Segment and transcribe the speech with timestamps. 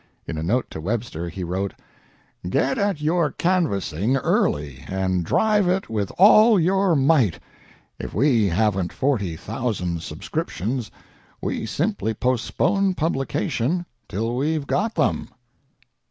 [0.25, 1.75] In a note to Webster, he wrote:
[2.49, 7.39] "Get at your canvassing early and drive it with all your might....
[7.99, 10.89] If we haven't 40,000 subscriptions
[11.39, 15.29] we simply postpone publication till we've got them."